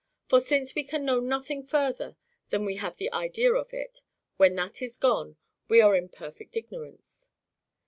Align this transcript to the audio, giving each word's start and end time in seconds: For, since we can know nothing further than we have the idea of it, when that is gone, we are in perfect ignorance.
For, 0.27 0.39
since 0.39 0.73
we 0.73 0.83
can 0.83 1.05
know 1.05 1.19
nothing 1.19 1.63
further 1.67 2.15
than 2.49 2.65
we 2.65 2.77
have 2.77 2.97
the 2.97 3.13
idea 3.13 3.53
of 3.53 3.71
it, 3.71 4.01
when 4.37 4.55
that 4.55 4.81
is 4.81 4.97
gone, 4.97 5.37
we 5.67 5.79
are 5.79 5.95
in 5.95 6.09
perfect 6.09 6.57
ignorance. 6.57 7.29